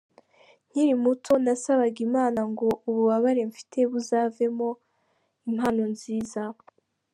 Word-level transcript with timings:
Nkiri 0.69 0.93
muto 1.03 1.31
nasabaga 1.43 1.97
Imana 2.07 2.39
ngo 2.51 2.67
ububabare 2.89 3.41
mfite 3.51 3.77
buzavemo 3.91 4.69
impano 5.49 5.83
nziza. 5.93 6.41